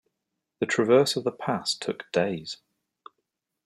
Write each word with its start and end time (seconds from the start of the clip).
The 0.59 0.65
traverse 0.65 1.15
of 1.15 1.25
the 1.25 1.31
pass 1.31 1.75
took 1.75 2.11
days. 2.11 2.57